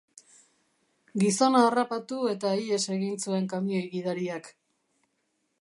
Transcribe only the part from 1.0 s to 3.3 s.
Gizona harrapatu eta ihes egin